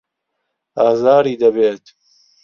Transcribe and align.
ئازاری 0.81 1.39
دەبێت. 1.43 1.85